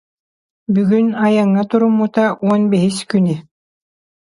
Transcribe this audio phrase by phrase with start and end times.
[0.73, 3.35] Бүгүн айаҥҥа туруммута уон бэһис күнэ